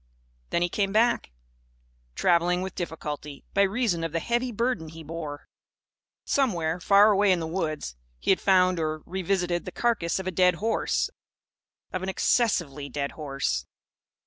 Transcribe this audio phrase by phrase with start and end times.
[0.49, 1.29] Then he came back;
[2.15, 5.47] travelling with difficulty, by reason of the heavy burden he bore.
[6.25, 10.31] Somewhere, far away in the woods, he had found, or revisited, the carcase of a
[10.31, 11.11] dead horse
[11.93, 13.67] of an excessively dead horse.